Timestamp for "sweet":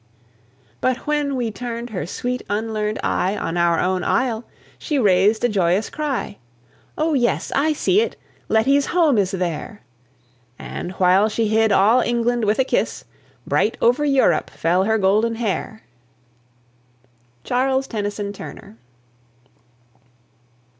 2.07-2.41